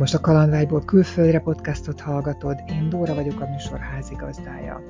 [0.00, 4.82] most a Kalandvágyból külföldre podcastot hallgatod, én Dóra vagyok a műsor házigazdája.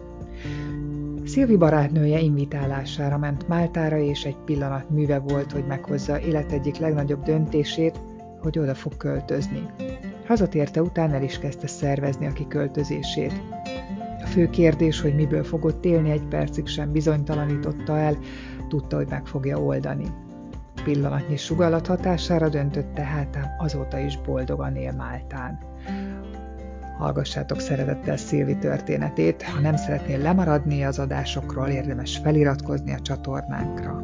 [1.24, 7.22] Szilvi barátnője invitálására ment Máltára, és egy pillanat műve volt, hogy meghozza élet egyik legnagyobb
[7.22, 8.00] döntését,
[8.40, 9.71] hogy oda fog költözni.
[10.26, 13.42] Hazatérte után el is kezdte szervezni a kiköltözését.
[14.22, 18.18] A fő kérdés, hogy miből fogott élni, egy percig sem bizonytalanította el,
[18.68, 20.06] tudta, hogy meg fogja oldani.
[20.84, 25.59] Pillanatnyi sugallat hatására döntött tehát, ám azóta is boldogan él Máltán.
[26.98, 34.02] Hallgassátok szeretettel Szilvi történetét, ha nem szeretnél lemaradni az adásokról, érdemes feliratkozni a csatornánkra.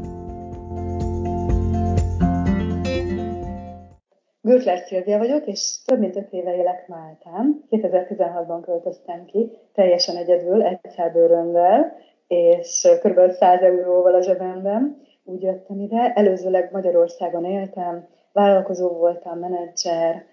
[4.40, 7.64] Gürtler Szilvia vagyok, és több mint öt éve élek Máltán.
[7.70, 13.30] 2016-ban költöztem ki, teljesen egyedül, egyszerbőrömmel, és kb.
[13.30, 16.12] 100 euróval a zsebemben úgy jöttem ide.
[16.14, 20.24] Előzőleg Magyarországon éltem, vállalkozó voltam, menedzser,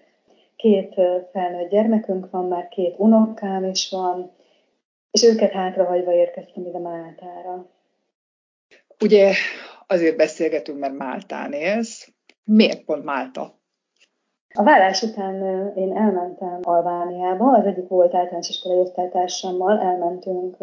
[0.56, 0.94] két
[1.32, 4.32] felnőtt gyermekünk van, már két unokám is van,
[5.10, 7.66] és őket hátrahagyva érkeztem ide Máltára.
[9.02, 9.32] Ugye
[9.86, 12.12] azért beszélgetünk, mert Máltán élsz.
[12.44, 13.62] Miért pont Málta?
[14.56, 15.34] A vállás után
[15.76, 20.56] én elmentem Albániába, az egyik volt általános iskolai osztálytársammal, elmentünk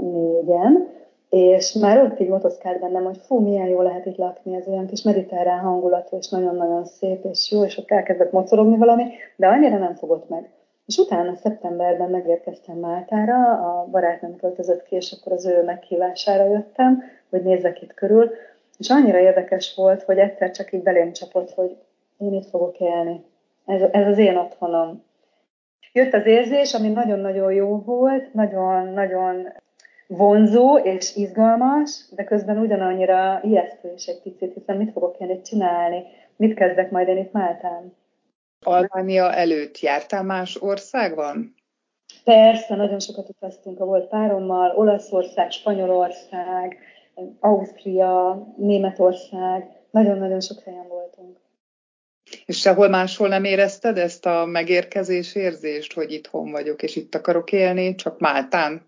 [0.00, 0.88] négyen,
[1.34, 4.86] és már ott így motoszkált bennem, hogy fú, milyen jó lehet itt lakni, ez olyan
[4.86, 9.04] kis mediterrán hangulatú, és nagyon-nagyon szép, és jó, és ott elkezdett mocorogni valami,
[9.36, 10.50] de annyira nem fogott meg.
[10.86, 17.02] És utána szeptemberben megérkeztem Máltára, a barátnőm költözött ki, és akkor az ő meghívására jöttem,
[17.30, 18.30] hogy nézzek itt körül,
[18.78, 21.76] és annyira érdekes volt, hogy egyszer csak így belém csapott, hogy
[22.18, 23.24] én itt fogok élni.
[23.66, 25.02] Ez, ez az én otthonom.
[25.92, 29.48] Jött az érzés, ami nagyon-nagyon jó volt, nagyon-nagyon
[30.16, 35.44] vonzó és izgalmas, de közben ugyanannyira ijesztő is egy picit, hiszen mit fogok én itt
[35.44, 36.02] csinálni,
[36.36, 37.96] mit kezdek majd én itt Máltán.
[38.64, 41.54] Albánia előtt jártál más országban?
[42.24, 46.78] Persze, nagyon sokat utaztunk a volt párommal, Olaszország, Spanyolország,
[47.40, 51.36] Ausztria, Németország, nagyon-nagyon sok helyen voltunk.
[52.46, 57.52] És sehol máshol nem érezted ezt a megérkezés érzést, hogy itthon vagyok, és itt akarok
[57.52, 58.86] élni, csak Máltán?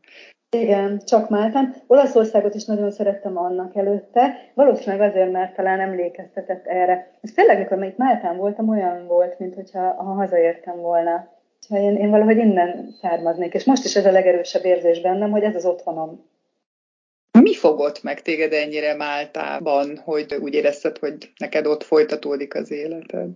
[0.50, 1.74] Igen, csak Máltán.
[1.86, 7.10] Olaszországot is nagyon szerettem annak előtte, valószínűleg azért, mert talán emlékeztetett erre.
[7.20, 11.34] És tényleg, amikor itt Máltán voltam, olyan volt, mint hogyha ha hazaértem volna.
[11.68, 15.42] Ha én, én valahogy innen származnék, és most is ez a legerősebb érzés bennem, hogy
[15.42, 16.24] ez az otthonom.
[17.40, 23.30] Mi fogott meg téged ennyire Máltában, hogy úgy érezted, hogy neked ott folytatódik az életed?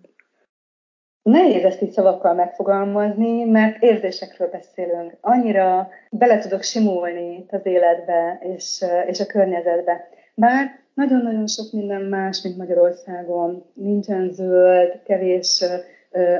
[1.22, 5.16] Nehéz ezt így szavakkal megfogalmazni, mert érzésekről beszélünk.
[5.20, 10.08] Annyira bele tudok simulni az életbe és, és a környezetbe.
[10.34, 13.64] Bár nagyon-nagyon sok minden más, mint Magyarországon.
[13.74, 15.64] Nincsen zöld, kevés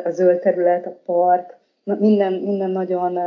[0.05, 3.19] a zöld terület, a park, minden, minden nagyon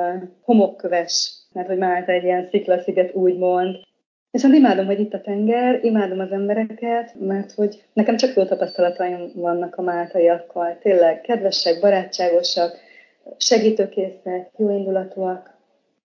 [0.42, 3.76] homokköves, mert hogy Málta egy ilyen sziklasziget úgymond.
[4.34, 9.32] Viszont imádom, hogy itt a tenger, imádom az embereket, mert hogy nekem csak jó tapasztalataim
[9.36, 10.78] vannak a máltaiakkal.
[10.82, 12.78] Tényleg kedvesek, barátságosak,
[13.38, 15.54] segítőkészek, jó indulatúak.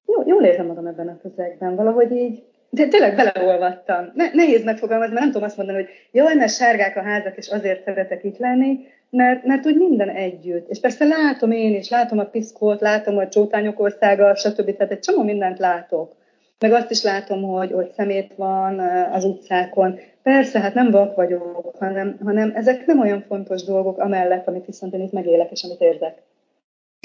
[0.06, 4.10] Jó, jól érzem magam ebben a közegben, valahogy így de tényleg beleolvattam.
[4.14, 7.48] Ne, nehéz megfogalmazni, mert nem tudom azt mondani, hogy jaj, mert sárgák a házak, és
[7.48, 8.78] azért szeretek itt lenni,
[9.10, 10.68] mert, mert úgy minden együtt.
[10.68, 14.76] És persze látom én is, látom a piszkót, látom a csótányok országa, stb.
[14.76, 16.16] Tehát egy csomó mindent látok.
[16.58, 18.78] Meg azt is látom, hogy, hogy szemét van
[19.12, 19.98] az utcákon.
[20.22, 24.94] Persze, hát nem vak vagyok, hanem, hanem ezek nem olyan fontos dolgok amellett, amit viszont
[24.94, 26.22] én itt megélek és amit érzek.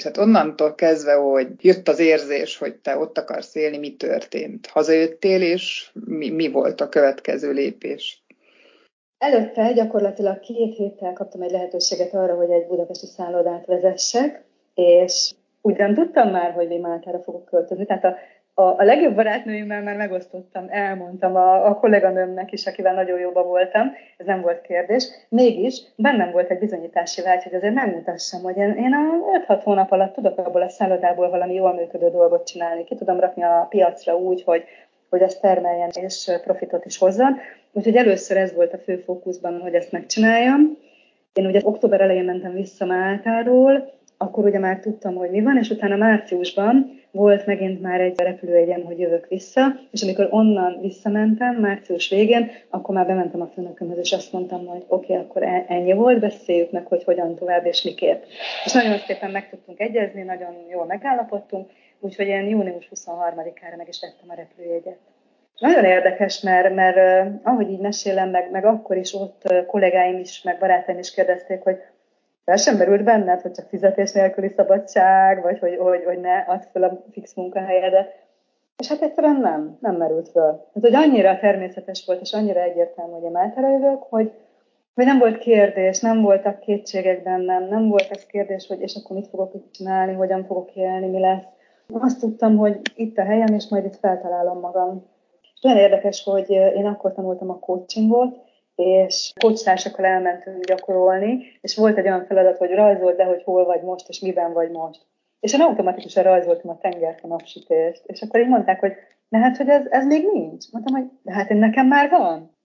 [0.04, 4.66] Hát onnantól kezdve, hogy jött az érzés, hogy te ott akarsz élni, mi történt?
[4.66, 8.24] Hazajöttél, és mi, mi volt a következő lépés?
[9.18, 14.44] Előtte gyakorlatilag két héttel kaptam egy lehetőséget arra, hogy egy budapesti szállodát vezessek,
[14.74, 17.86] és ugyan tudtam már, hogy mi Máltára fogok költözni.
[17.86, 18.16] Tehát a
[18.54, 23.92] a, a legjobb barátnőimmel már megosztottam, elmondtam a, a kolléganőmnek is, akivel nagyon jóba voltam,
[24.16, 25.08] ez nem volt kérdés.
[25.28, 29.92] Mégis bennem volt egy bizonyítási vágy, hogy azért megmutassam, hogy én, én a 5-6 hónap
[29.92, 32.84] alatt tudok abból a szállodából valami jól működő dolgot csinálni.
[32.84, 34.64] Ki tudom rakni a piacra úgy, hogy,
[35.10, 37.38] hogy ezt termeljen és profitot is hozzon.
[37.72, 40.78] Úgyhogy először ez volt a fő fókuszban, hogy ezt megcsináljam.
[41.32, 45.70] Én ugye október elején mentem vissza Máltáról, akkor ugye már tudtam, hogy mi van, és
[45.70, 52.08] utána márciusban volt megint már egy repülőjegyem, hogy jövök vissza, és amikor onnan visszamentem, március
[52.08, 55.92] végén, akkor már bementem a főnökömhöz, és azt mondtam, hogy oké, okay, akkor e- ennyi
[55.92, 58.22] volt, beszéljük meg, hogy hogyan tovább és miképp.
[58.64, 61.70] És nagyon szépen meg tudtunk egyezni, nagyon jól megállapodtunk,
[62.00, 64.98] úgyhogy én június 23-ára meg is vettem a repülőjegyet.
[65.58, 70.58] Nagyon érdekes, mert, mert ahogy így mesélem, meg, meg akkor is ott kollégáim is, meg
[70.58, 71.76] barátaim is kérdezték, hogy
[72.44, 76.60] fel sem merült benned, hogy csak fizetés nélküli szabadság, vagy hogy, hogy, hogy ne add
[76.72, 78.22] fel a fix munkahelyedet.
[78.76, 80.64] És hát egyszerűen nem, nem merült föl.
[80.74, 83.22] Ez, hogy annyira természetes volt, és annyira egyértelmű, hogy
[83.56, 84.32] én jövök, hogy,
[84.94, 89.16] hogy nem volt kérdés, nem voltak kétségek bennem, nem volt ez kérdés, hogy és akkor
[89.16, 91.42] mit fogok itt csinálni, hogyan fogok élni, mi lesz.
[91.92, 95.06] Azt tudtam, hogy itt a helyem, és majd itt feltalálom magam.
[95.54, 98.36] És olyan érdekes, hogy én akkor tanultam a coachingot,
[98.74, 103.82] és coachtársakkal elmentünk gyakorolni, és volt egy olyan feladat, hogy rajzold le, hogy hol vagy
[103.82, 105.00] most, és miben vagy most.
[105.40, 108.92] És én automatikusan rajzoltam a tengert, a napsütést, és akkor így mondták, hogy
[109.28, 110.64] de hát, hogy ez, ez még nincs.
[110.70, 112.56] Mondtam, hogy de hát én nekem már van.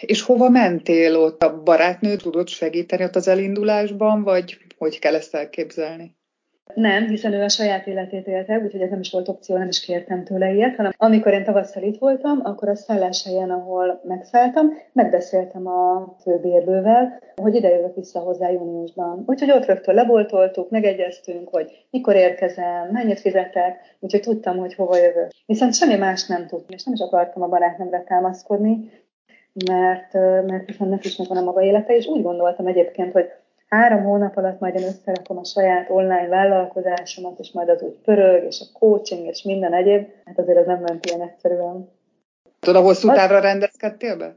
[0.00, 1.42] És hova mentél ott?
[1.42, 6.16] A barátnő tudott segíteni ott az elindulásban, vagy hogy kell ezt elképzelni?
[6.74, 9.80] Nem, hiszen ő a saját életét élte, úgyhogy ez nem is volt opció, nem is
[9.80, 15.66] kértem tőle ilyet, hanem amikor én tavasszal itt voltam, akkor a szálláshelyen, ahol megszálltam, megbeszéltem
[15.66, 19.22] a főbérlővel, hogy ide jövök vissza hozzá júniusban.
[19.26, 25.30] Úgyhogy ott rögtön leboltoltuk, megegyeztünk, hogy mikor érkezem, mennyit fizetek, úgyhogy tudtam, hogy hova jövök.
[25.46, 28.90] Viszont semmi más nem tudtam, és nem is akartam a barátnőmre támaszkodni,
[29.66, 30.12] mert,
[30.46, 33.30] mert hiszen neki is megvan a maga élete, és úgy gondoltam egyébként, hogy
[33.68, 38.44] három hónap alatt majd én összerakom a saját online vállalkozásomat, és majd az úgy pörög,
[38.44, 41.88] és a coaching, és minden egyéb, hát azért ez nem ment ilyen egyszerűen.
[42.60, 44.34] Tudod, a hosszú távra rendezkedtél be?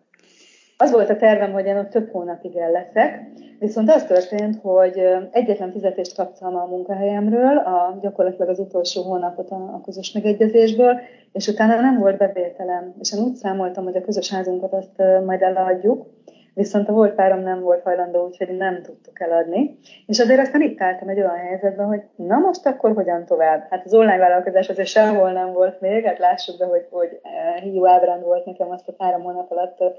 [0.77, 3.21] Az volt a tervem, hogy én ott több hónapig el leszek,
[3.59, 9.55] viszont az történt, hogy egyetlen fizetést kaptam a munkahelyemről, a, gyakorlatilag az utolsó hónapot a,
[9.55, 10.99] a közös megegyezésből,
[11.31, 12.93] és utána nem volt bevételem.
[12.99, 16.05] És én úgy számoltam, hogy a közös házunkat azt majd eladjuk,
[16.53, 19.77] viszont a volt párom nem volt hajlandó, úgyhogy nem tudtuk eladni.
[20.05, 23.67] És azért aztán itt álltam egy olyan helyzetben, hogy na most akkor hogyan tovább?
[23.69, 27.61] Hát az online vállalkozás azért sehol nem volt még, hát lássuk be, hogy, hogy eh,
[27.61, 29.91] hiú ábrán volt nekem azt a három hónap alatt eh,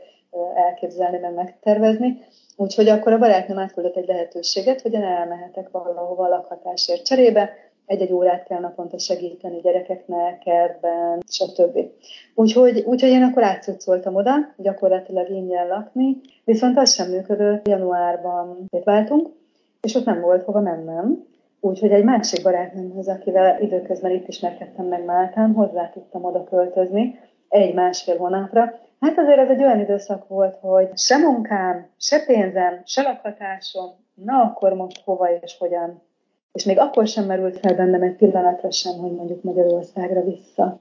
[0.54, 2.18] elképzelni, meg megtervezni.
[2.56, 7.50] Úgyhogy akkor a barátnőm átküldött egy lehetőséget, hogy én elmehetek valahova lakhatásért cserébe,
[7.90, 11.78] egy-egy órát kell naponta segíteni gyerekeknek, kertben, stb.
[12.34, 19.28] Úgyhogy, úgyhogy én akkor átszocsoltam oda, gyakorlatilag ingyen lakni, viszont az sem működött, januárban váltunk,
[19.80, 21.28] és ott nem volt hova mennem,
[21.62, 28.16] Úgyhogy egy másik barátnőmhöz, akivel időközben itt ismerkedtem meg Máltán, hozzá tudtam oda költözni egy-másfél
[28.16, 28.78] hónapra.
[29.00, 34.42] Hát azért ez egy olyan időszak volt, hogy se munkám, se pénzem, se lakhatásom, na
[34.42, 36.02] akkor most hova és hogyan.
[36.52, 40.80] És még akkor sem merült fel bennem egy pillanatra sem, hogy mondjuk Magyarországra vissza.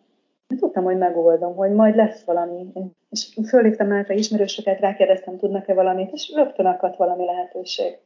[0.60, 2.66] Tudtam, hogy megoldom, hogy majd lesz valami.
[3.10, 7.98] És fölhívtam már ismerősöket, rákérdeztem, tudnak-e valamit, és rögtön akadt valami lehetőség.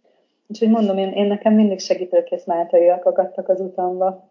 [0.47, 4.29] Úgyhogy mondom, én, én nekem mindig segítőkész máltaiak akadtak az utamba.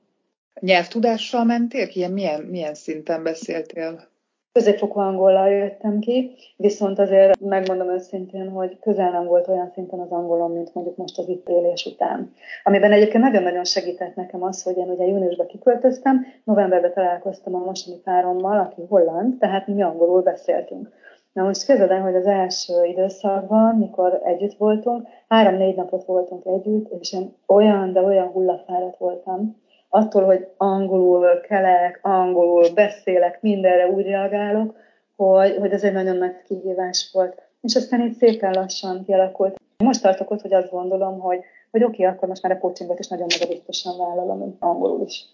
[0.60, 1.88] Nyelvtudással mentél?
[1.92, 4.10] Ilyen milyen, milyen szinten beszéltél?
[4.52, 10.10] Középfokú angollal jöttem ki, viszont azért megmondom őszintén, hogy közel nem volt olyan szinten az
[10.10, 12.32] angolom, mint mondjuk most az itt élés után.
[12.64, 17.96] Amiben egyébként nagyon-nagyon segített nekem az, hogy én ugye júniusban kiköltöztem, novemberben találkoztam a mostani
[17.96, 20.88] párommal, aki holland, tehát mi angolul beszéltünk.
[21.32, 27.12] Na most képzeld hogy az első időszakban, mikor együtt voltunk, három-négy napot voltunk együtt, és
[27.12, 29.61] én olyan, de olyan hullafáradt voltam,
[29.94, 34.76] attól, hogy angolul kelek, angolul beszélek, mindenre úgy reagálok,
[35.16, 37.42] hogy, hogy ez egy nagyon nagy kihívás volt.
[37.60, 39.60] És aztán így szépen lassan kialakult.
[39.76, 41.40] Most tartok ott, hogy azt gondolom, hogy,
[41.70, 45.24] hogy oké, okay, akkor most már a coachingot is nagyon magabiztosan vállalom, angolul is.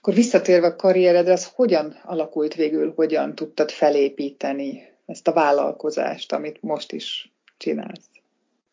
[0.00, 6.62] Akkor visszatérve a karrieredre, az hogyan alakult végül, hogyan tudtad felépíteni ezt a vállalkozást, amit
[6.62, 8.19] most is csinálsz?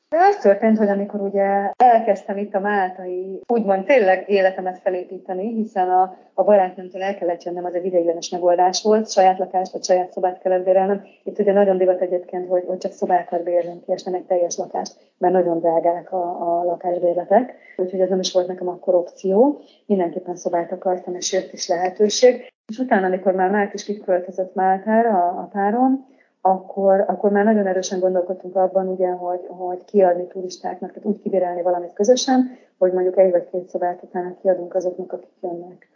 [0.10, 5.90] De az történt, hogy amikor ugye elkezdtem itt a máltai, úgymond tényleg életemet felépíteni, hiszen
[5.90, 10.12] a, a barátnőmtől el kellett jönnem, az egy ideiglenes megoldás volt, saját lakást vagy saját
[10.12, 11.04] szobát kellett bérelnem.
[11.24, 14.58] Itt ugye nagyon divat egyébként, hogy, hogy csak szobákat bérlünk ki, és nem egy teljes
[14.58, 17.56] lakást, mert nagyon drágák a, a lakásbérletek.
[17.78, 19.62] Úgyhogy ez nem is volt nekem akkor opció.
[19.86, 22.54] Mindenképpen szobát akartam, és jött is lehetőség.
[22.68, 26.16] És utána, amikor már Márk is kiköltözött Máltára, a, a párom,
[26.50, 31.62] akkor, akkor már nagyon erősen gondolkodtunk abban, ugye, hogy, hogy kiadni turistáknak, tehát úgy kibérelni
[31.62, 35.88] valamit közösen, hogy mondjuk egy vagy két szobát utána kiadunk azoknak, akik jönnek.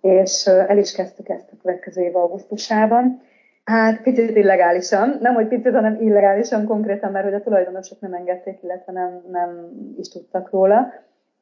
[0.00, 3.22] És el is kezdtük ezt a következő év augusztusában.
[3.64, 8.62] Hát picit illegálisan, nem hogy picit, hanem illegálisan konkrétan, mert hogy a tulajdonosok nem engedték,
[8.62, 10.92] illetve nem, nem is tudtak róla.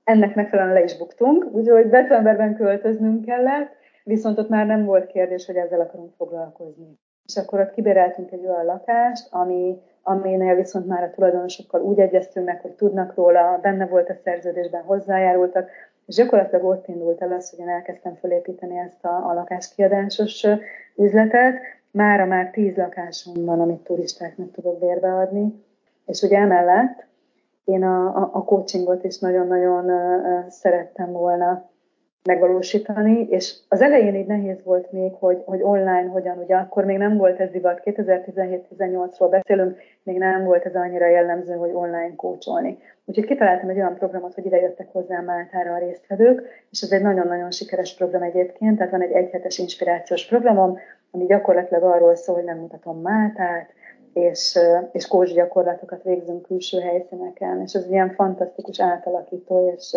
[0.05, 3.71] Ennek megfelelően le is buktunk, úgyhogy decemberben költöznünk kellett,
[4.05, 8.47] viszont ott már nem volt kérdés, hogy ezzel akarunk foglalkozni és akkor ott kibéreltünk egy
[8.47, 13.87] olyan lakást, ami, aminél viszont már a tulajdonosokkal úgy egyeztünk meg, hogy tudnak róla, benne
[13.87, 15.69] volt a szerződésben, hozzájárultak,
[16.07, 20.47] és gyakorlatilag ott indult el az, hogy én elkezdtem felépíteni ezt a, a lakáskiadásos
[20.97, 21.55] üzletet.
[21.91, 25.65] Mára már tíz lakásom van, amit turistáknak tudok bérbeadni,
[26.07, 27.07] és ugye emellett
[27.65, 29.91] én a, a, a coachingot is nagyon-nagyon
[30.49, 31.71] szerettem volna
[32.25, 36.97] megvalósítani, és az elején így nehéz volt még, hogy, hogy online hogyan, ugye akkor még
[36.97, 42.79] nem volt ez divat, 2017-18-ról beszélünk, még nem volt ez annyira jellemző, hogy online kócsolni.
[43.05, 47.03] Úgyhogy kitaláltam egy olyan programot, hogy ide jöttek hozzám Máltára a résztvevők, és ez egy
[47.03, 50.79] nagyon-nagyon sikeres program egyébként, tehát van egy egyhetes inspirációs programom,
[51.11, 53.71] ami gyakorlatilag arról szól, hogy megmutatom Máltát,
[54.13, 54.59] és,
[54.93, 59.97] és kócs gyakorlatokat végzünk külső helyszíneken, és ez ilyen fantasztikus átalakító, és,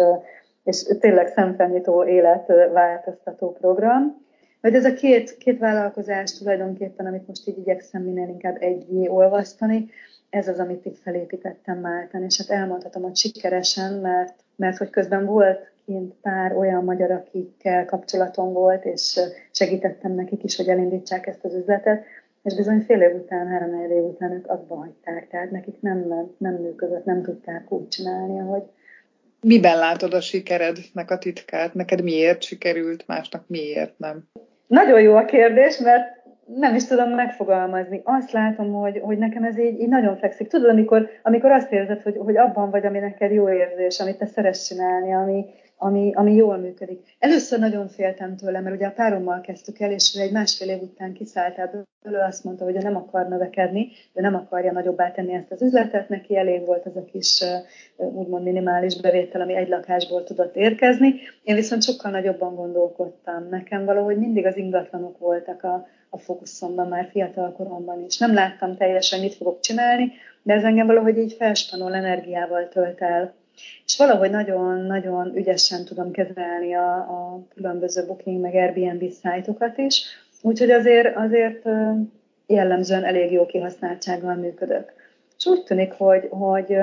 [0.66, 4.24] és tényleg szemfenyító életváltoztató program.
[4.62, 9.90] Hogy ez a két, két vállalkozás tulajdonképpen, amit most így igyekszem minél inkább egyé olvasztani,
[10.30, 15.26] ez az, amit itt felépítettem Máltán, és hát elmondhatom, hogy sikeresen, mert, mert hogy közben
[15.26, 19.20] volt kint pár olyan magyar, akikkel kapcsolatom volt, és
[19.52, 22.04] segítettem nekik is, hogy elindítsák ezt az üzletet,
[22.44, 26.54] és bizony fél év után, három év után ők abba hagyták, tehát nekik nem nem
[26.54, 28.64] működött, nem tudták úgy csinálni, hogy...
[29.48, 31.74] Miben látod a sikerednek a titkát?
[31.74, 34.24] Neked miért sikerült, másnak miért nem?
[34.68, 36.04] Nagyon jó a kérdés, mert
[36.46, 38.02] nem is tudom megfogalmazni.
[38.04, 40.48] Azt látom, hogy, hogy nekem ez így, így nagyon fekszik.
[40.48, 44.26] Tudod, amikor, amikor azt érzed, hogy, hogy abban vagy, ami neked jó érzés, amit te
[44.26, 45.46] szeretsz csinálni, ami,
[45.78, 47.16] ami, ami jól működik.
[47.20, 51.14] Először nagyon féltem tőle, mert ugye a párommal kezdtük el, és egy másfél év után
[51.14, 51.84] kiszállt ebből,
[52.28, 56.10] azt mondta, hogy ő nem akar növekedni, ő nem akarja nagyobbá tenni ezt az üzletet,
[56.10, 57.44] neki elég volt az a kis
[57.98, 61.14] úgymond minimális bevétel, ami egy lakásból tudott érkezni.
[61.44, 63.48] Én viszont sokkal nagyobban gondolkodtam.
[63.50, 68.18] Nekem valahogy mindig az ingatlanok voltak a, a fókuszomban már fiatal koromban is.
[68.18, 70.12] Nem láttam teljesen, mit fogok csinálni,
[70.44, 73.34] de ez engem valahogy így felspanol energiával tölt el.
[73.86, 80.04] És valahogy nagyon-nagyon ügyesen tudom kezelni a, a különböző Booking meg Airbnb szájtokat is,
[80.42, 81.66] úgyhogy azért, azért
[82.48, 84.94] jellemzően elég jó kihasználtsággal működök.
[85.38, 86.78] És úgy tűnik, hogy, hogy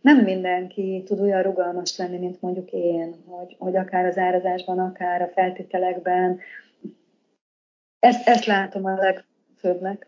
[0.00, 5.22] nem mindenki tud olyan rugalmas lenni, mint mondjuk én, hogy, hogy akár az árazásban, akár
[5.22, 6.40] a feltételekben.
[7.98, 10.06] Ezt, ezt látom a legfőbbnek.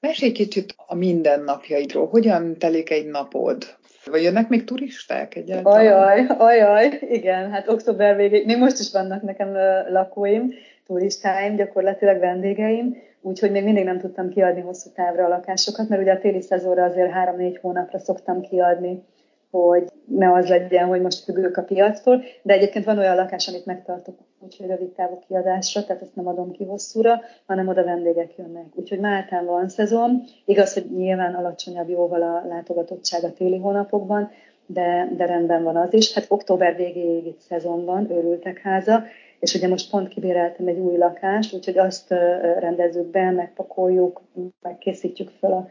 [0.00, 2.06] Mesélj kicsit a mindennapjaidról.
[2.06, 3.78] Hogyan telik egy napod?
[4.04, 5.78] Vagy jönnek még turisták egyáltalán?
[5.78, 9.52] Ajaj, ajaj, igen, hát október végéig, még most is vannak nekem
[9.88, 10.52] lakóim,
[10.86, 16.12] turistáim, gyakorlatilag vendégeim, úgyhogy még mindig nem tudtam kiadni hosszú távra a lakásokat, mert ugye
[16.12, 19.02] a téli szezonra azért három-négy hónapra szoktam kiadni
[19.50, 23.66] hogy ne az legyen, hogy most függők a piactól, de egyébként van olyan lakás, amit
[23.66, 28.64] megtartok úgyhogy rövid távú kiadásra, tehát ezt nem adom ki hosszúra, hanem oda vendégek jönnek.
[28.74, 34.30] Úgyhogy Máltán van szezon, igaz, hogy nyilván alacsonyabb jóval a látogatottság a téli hónapokban,
[34.66, 36.14] de, de rendben van az is.
[36.14, 39.02] Hát október végéig itt szezon őrültek háza,
[39.40, 42.10] és ugye most pont kibéreltem egy új lakást, úgyhogy azt
[42.58, 44.22] rendezzük be, megpakoljuk,
[44.62, 45.68] megkészítjük fel a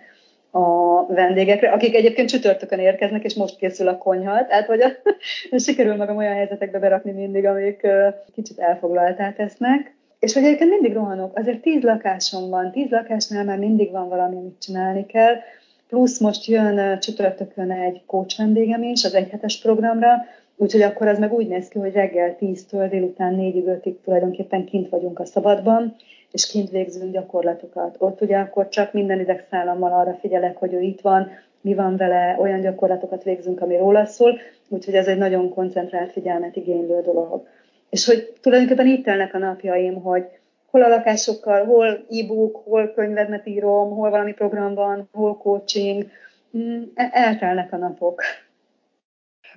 [0.51, 4.89] a vendégekre, akik egyébként csütörtökön érkeznek, és most készül a konyha, tehát hogy a,
[5.65, 7.87] sikerül magam olyan helyzetekbe berakni mindig, amik
[8.33, 9.97] kicsit elfoglaltá tesznek.
[10.19, 14.35] És hogy egyébként mindig rohanok, azért tíz lakásom van, tíz lakásnál már mindig van valami,
[14.35, 15.35] amit csinálni kell,
[15.89, 20.25] plusz most jön csütörtökön egy coach vendégem is az egyhetes programra,
[20.55, 25.19] úgyhogy akkor az meg úgy néz ki, hogy reggel 10-től délután 4-5-ig tulajdonképpen kint vagyunk
[25.19, 25.95] a szabadban,
[26.31, 27.95] és kint végzünk gyakorlatokat.
[28.00, 31.31] Ott ugye akkor csak minden idegszállammal arra figyelek, hogy ő itt van,
[31.62, 36.55] mi van vele, olyan gyakorlatokat végzünk, ami róla szól, úgyhogy ez egy nagyon koncentrált figyelmet
[36.55, 37.48] igénylő dolog.
[37.89, 40.25] És hogy tulajdonképpen itt telnek a napjaim, hogy
[40.69, 46.05] hol a lakásokkal, hol e-book, hol könyvedmet írom, hol valami program van, hol coaching,
[46.57, 48.21] mm, e- eltelnek a napok.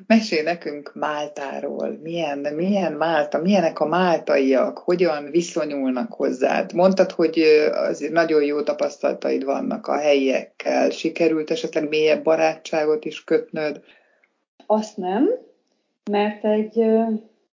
[0.07, 1.99] Mesélj nekünk Máltáról.
[2.03, 6.73] Milyen, milyen Málta, milyenek a máltaiak, hogyan viszonyulnak hozzád?
[6.75, 7.39] Mondtad, hogy
[7.73, 10.91] azért nagyon jó tapasztalataid vannak a helyiekkel.
[10.91, 13.83] Sikerült esetleg mélyebb barátságot is kötnöd?
[14.67, 15.31] Azt nem,
[16.11, 16.85] mert egy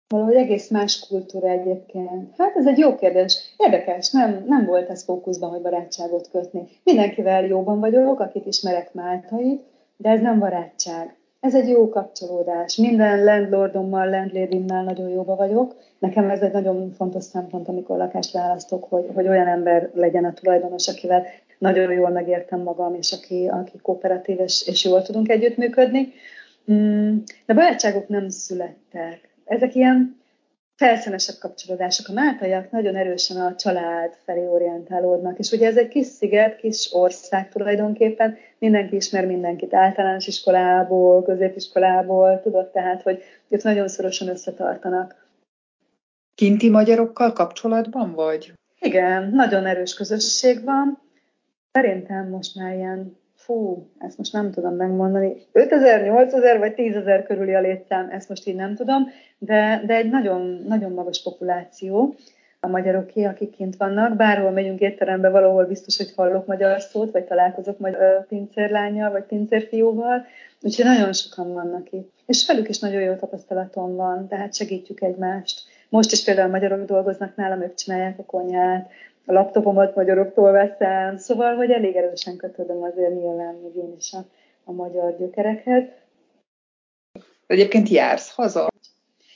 [0.08, 2.34] valahogy egész más kultúra egyébként.
[2.38, 3.54] Hát ez egy jó kérdés.
[3.58, 6.62] Érdekes, nem, nem volt ez fókuszban, hogy barátságot kötni.
[6.84, 9.62] Mindenkivel jóban vagyok, akit ismerek Máltait,
[9.98, 12.76] de ez nem barátság ez egy jó kapcsolódás.
[12.76, 15.76] Minden landlordommal, landladymmal nagyon jóba vagyok.
[16.00, 20.34] Nekem ez egy nagyon fontos szempont, amikor lakást választok, hogy, hogy olyan ember legyen a
[20.34, 21.26] tulajdonos, akivel
[21.58, 26.14] nagyon jól megértem magam, és aki, aki kooperatív, és, és jól tudunk együttműködni.
[26.72, 29.30] Mm, de barátságok nem születtek.
[29.46, 30.18] Ezek ilyen
[30.78, 32.08] felszínesebb kapcsolódások.
[32.08, 36.90] A máltaiak nagyon erősen a család felé orientálódnak, és ugye ez egy kis sziget, kis
[36.92, 45.28] ország tulajdonképpen, mindenki ismer mindenkit általános iskolából, középiskolából, tudod tehát, hogy itt nagyon szorosan összetartanak.
[46.36, 48.54] Kinti magyarokkal kapcsolatban vagy?
[48.80, 51.02] Igen, nagyon erős közösség van.
[51.72, 57.54] Szerintem most már ilyen fú, ezt most nem tudom megmondani, 5000, 8000 vagy 10000 körüli
[57.54, 59.04] a létszám, ezt most így nem tudom,
[59.38, 62.16] de, de egy nagyon, nagyon magas populáció
[62.60, 64.16] a magyaroké, akik kint vannak.
[64.16, 70.26] Bárhol megyünk étterembe, valahol biztos, hogy hallok magyar szót, vagy találkozok magyar pincérlányjal, vagy pincérfiúval,
[70.62, 72.12] úgyhogy nagyon sokan vannak itt.
[72.26, 75.62] És velük is nagyon jó tapasztalatom van, tehát segítjük egymást.
[75.90, 78.90] Most is például magyarok dolgoznak nálam, ők csinálják a konyhát,
[79.30, 84.26] a laptopomat magyaroktól veszem, szóval, hogy elég erősen kötődöm azért nyilván még én is a,
[84.64, 85.84] a magyar gyökerekhez.
[87.48, 88.68] Egyébként jársz haza?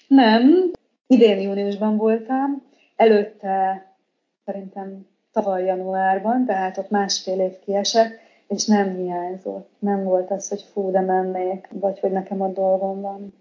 [0.07, 0.71] Nem,
[1.07, 2.63] idén júniusban voltam,
[2.95, 3.85] előtte
[4.45, 8.11] szerintem tavaly januárban, tehát ott másfél év kiesett,
[8.47, 9.69] és nem hiányzott.
[9.79, 13.33] Nem volt az, hogy fú, de mennék, vagy hogy nekem a dolgom van.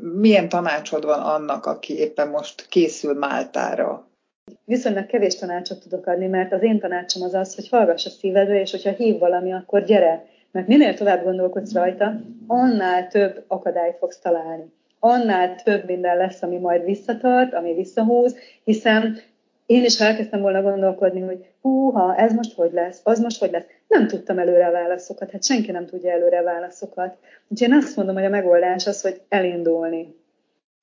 [0.00, 4.09] Milyen tanácsod van annak, aki éppen most készül Máltára?
[4.64, 8.60] Viszonylag kevés tanácsot tudok adni, mert az én tanácsom az az, hogy hallgass a szívedre,
[8.60, 10.24] és hogyha hív valami, akkor gyere.
[10.50, 16.56] Mert minél tovább gondolkodsz rajta, annál több akadályt fogsz találni annál több minden lesz, ami
[16.56, 19.18] majd visszatart, ami visszahúz, hiszen
[19.66, 23.66] én is elkezdtem volna gondolkodni, hogy húha, ez most hogy lesz, az most hogy lesz.
[23.88, 27.16] Nem tudtam előre válaszokat, hát senki nem tudja előre válaszokat.
[27.48, 30.14] Úgyhogy én azt mondom, hogy a megoldás az, hogy elindulni,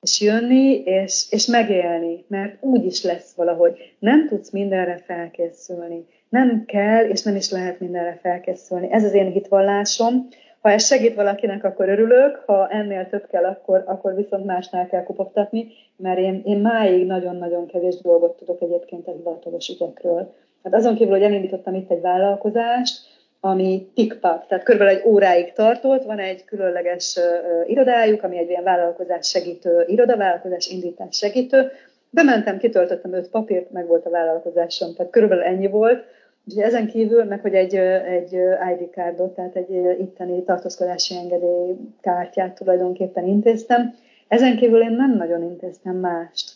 [0.01, 3.96] és jönni, és, és megélni, mert úgy is lesz valahogy.
[4.00, 6.06] Nem tudsz mindenre felkészülni.
[6.30, 8.92] Nem kell, és nem is lehet mindenre felkészülni.
[8.92, 10.27] Ez az én hitvallásom,
[10.62, 15.04] ha ez segít valakinek, akkor örülök, ha ennél több kell, akkor, akkor viszont másnál kell
[15.04, 20.34] kopogtatni, mert én, én máig nagyon-nagyon kevés dolgot tudok egyébként a hivatalos ügyekről.
[20.63, 23.17] Hát azon kívül, hogy elindítottam itt egy vállalkozást,
[23.48, 27.20] ami tikpak, tehát körülbelül egy óráig tartott, van egy különleges
[27.66, 31.72] irodájuk, ami egy ilyen vállalkozás segítő, irodavállalkozás indítás segítő.
[32.10, 36.04] Bementem, kitöltöttem öt papírt, meg volt a vállalkozásom, tehát körülbelül ennyi volt,
[36.50, 38.32] Úgyhogy ezen kívül, meg hogy egy, egy
[38.77, 43.94] ID kártot, tehát egy itteni tartózkodási engedély kártyát tulajdonképpen intéztem.
[44.27, 46.51] Ezen kívül én nem nagyon intéztem mást.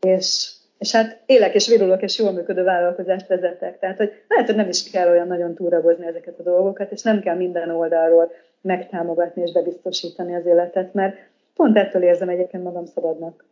[0.00, 3.78] És, és hát élek és virulok és jól működő vállalkozást vezetek.
[3.78, 7.20] Tehát, hogy lehet, hogy nem is kell olyan nagyon túragozni ezeket a dolgokat, és nem
[7.20, 11.16] kell minden oldalról megtámogatni és bebiztosítani az életet, mert
[11.54, 13.44] pont ettől érzem egyébként magam szabadnak.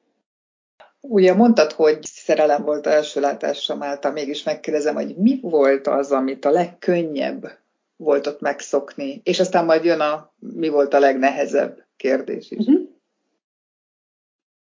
[1.01, 6.13] Ugye mondtad, hogy szerelem volt a első látásra Málta, mégis megkérdezem, hogy mi volt az,
[6.13, 7.51] amit a legkönnyebb
[7.97, 12.67] volt ott megszokni, és aztán majd jön a mi volt a legnehezebb kérdés is.
[12.67, 12.89] Uh-huh.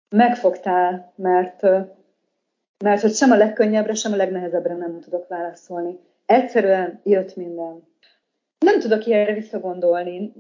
[0.08, 1.60] Megfogtál, mert,
[2.84, 5.98] mert hogy sem a legkönnyebbre, sem a legnehezebbre nem tudok válaszolni.
[6.26, 7.82] Egyszerűen jött minden.
[8.58, 10.32] Nem tudok ilyenre visszagondolni.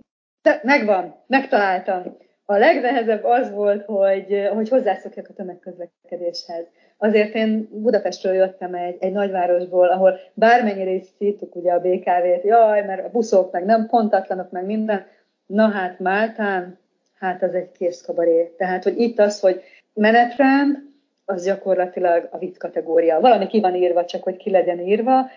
[0.42, 2.16] De megvan, megtaláltam.
[2.44, 6.64] A legnehezebb az volt, hogy, hogy hozzászokjak a tömegközlekedéshez.
[6.96, 12.84] Azért én Budapestről jöttem egy, egy nagyvárosból, ahol bármennyire is szítuk ugye a BKV-t, jaj,
[12.84, 15.06] mert a buszok meg nem pontatlanok, meg minden.
[15.46, 16.78] Na hát Máltán,
[17.18, 18.54] hát az egy kész kabaré.
[18.56, 19.62] Tehát, hogy itt az, hogy
[19.94, 20.78] menetrend,
[21.26, 23.20] az gyakorlatilag a vicc kategória.
[23.20, 25.30] Valami ki van írva, csak hogy ki legyen írva,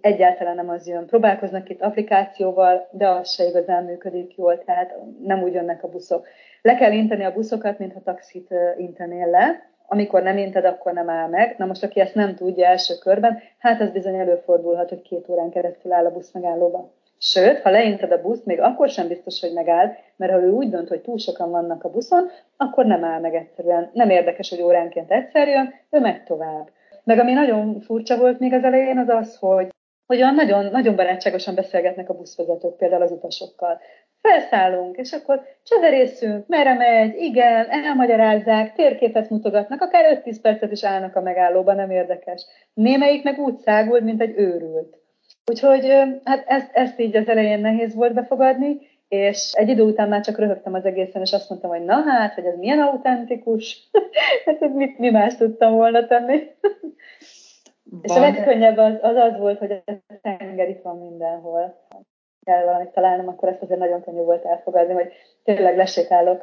[0.00, 1.06] egyáltalán nem az jön.
[1.06, 6.26] Próbálkoznak itt applikációval, de az se igazán működik jól, tehát nem úgy jönnek a buszok.
[6.62, 9.72] Le kell inteni a buszokat, mintha taxit intenél le.
[9.86, 11.54] Amikor nem inted, akkor nem áll meg.
[11.58, 15.50] Na most, aki ezt nem tudja első körben, hát ez bizony előfordulhat, hogy két órán
[15.50, 16.92] keresztül áll a busz megállóba.
[17.26, 20.70] Sőt, ha leinted a buszt, még akkor sem biztos, hogy megáll, mert ha ő úgy
[20.70, 23.90] dönt, hogy túl sokan vannak a buszon, akkor nem áll meg egyszerűen.
[23.92, 26.68] Nem érdekes, hogy óránként egyszer jön, ő megy tovább.
[27.04, 29.68] Meg ami nagyon furcsa volt még az elején, az az, hogy
[30.06, 33.80] hogy nagyon, nagyon barátságosan beszélgetnek a buszvezetők például az utasokkal.
[34.22, 41.16] Felszállunk, és akkor cseverészünk, merre megy, igen, elmagyarázzák, térképet mutogatnak, akár 5-10 percet is állnak
[41.16, 42.46] a megállóban, nem érdekes.
[42.74, 45.02] Némelyik meg úgy szágult, mint egy őrült.
[45.50, 45.86] Úgyhogy
[46.24, 48.78] hát ezt, ezt így az elején nehéz volt befogadni,
[49.08, 52.34] és egy idő után már csak röhögtem az egészen, és azt mondtam, hogy na hát,
[52.34, 53.90] hogy ez milyen autentikus,
[54.44, 56.40] hát mit, mi más tudtam volna tenni.
[58.02, 61.86] És a legkönnyebb az, az az volt, hogy a tenger itt van mindenhol.
[62.44, 65.12] Kell valamit találnom, akkor ezt azért nagyon könnyű volt elfogadni, hogy
[65.44, 66.40] tényleg lesétálok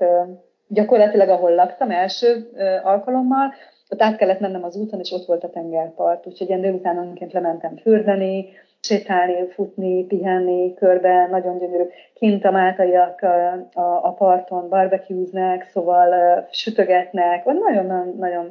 [0.67, 2.49] gyakorlatilag, ahol laktam első
[2.83, 3.53] alkalommal,
[3.89, 6.27] ott át kellett mennem az úton, és ott volt a tengerpart.
[6.27, 8.49] Úgyhogy én délutánonként lementem fürdeni,
[8.81, 11.83] sétálni, futni, pihenni körbe, nagyon gyönyörű.
[12.13, 18.49] Kint a máltaiak a, a, a parton barbecueznek, szóval sütögetnek, nagyon-nagyon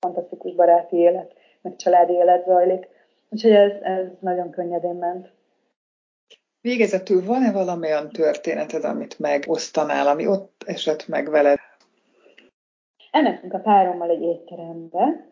[0.00, 2.88] fantasztikus baráti élet meg családi élet zajlik.
[3.30, 5.32] Úgyhogy ez, ez nagyon könnyedén ment.
[6.60, 11.58] Végezetül van-e valami olyan történeted, amit megosztanál, ami ott esett meg veled?
[13.10, 15.26] Elmentünk a párommal egy étterembe,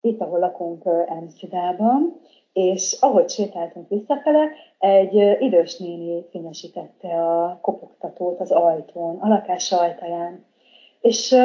[0.00, 2.20] itt, ahol lakunk Amsterdamban,
[2.52, 10.44] és ahogy sétáltunk visszafele, egy idős néni fényesítette a kopogtatót az ajtón, a lakás ajtaján.
[11.00, 11.36] És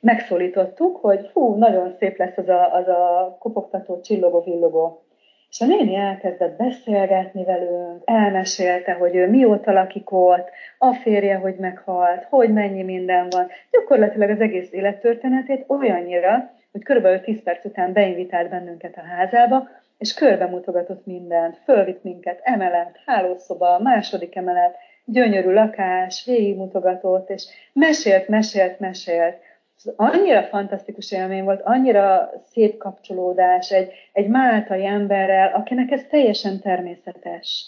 [0.00, 5.02] megszólítottuk, hogy hú, nagyon szép lesz az a, az a kopogtató, csillogó, villogó.
[5.50, 11.54] És a néni elkezdett beszélgetni velünk, elmesélte, hogy ő mióta lakik ott, a férje, hogy
[11.54, 13.48] meghalt, hogy mennyi minden van.
[13.70, 19.68] Gyakorlatilag az egész élettörténetét olyannyira, hogy körülbelül 10 perc után beinvitált bennünket a házába,
[20.00, 28.28] és körbe mutogatott mindent, fölvitt minket, emelet, hálószoba, második emelet, gyönyörű lakás, végigmutogatott, és mesélt,
[28.28, 29.36] mesélt, mesélt.
[29.76, 36.60] Ez annyira fantasztikus élmény volt, annyira szép kapcsolódás egy, egy máltai emberrel, akinek ez teljesen
[36.60, 37.66] természetes,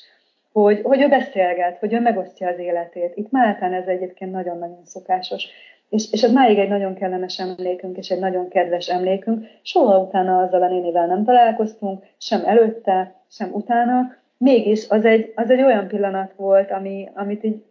[0.53, 3.16] hogy, hogy ő beszélget, hogy ő megosztja az életét.
[3.16, 5.49] Itt Máltán ez egyébként nagyon-nagyon szokásos.
[5.92, 9.46] És, és ez máig egy nagyon kellemes emlékünk, és egy nagyon kedves emlékünk.
[9.62, 14.16] Soha utána azzal a nénivel nem találkoztunk, sem előtte, sem utána.
[14.37, 17.62] Mégis az egy, az egy olyan pillanat volt, ami, amit így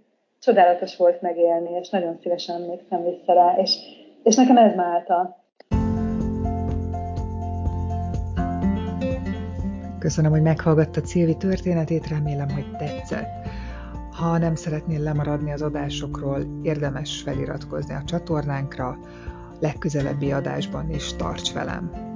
[0.41, 3.75] csodálatos volt megélni, és nagyon szívesen emlékszem vissza rá, és,
[4.23, 5.43] és nekem ez Málta.
[9.99, 13.40] Köszönöm, hogy meghallgattad Szilvi történetét, remélem, hogy tetszett.
[14.21, 18.99] Ha nem szeretnél lemaradni az adásokról, érdemes feliratkozni a csatornánkra,
[19.59, 22.10] legközelebbi adásban is tarts velem!